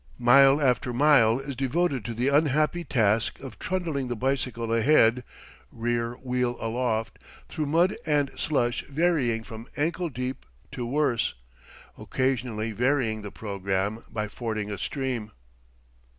[0.17, 5.23] Mile after mile is devoted to the unhappy task of trundling the bicycle ahead,
[5.71, 11.35] rear wheel aloft, through mud and slush varying from ankle deep to worse,
[11.99, 15.29] occasionally varying the programme by fording a stream.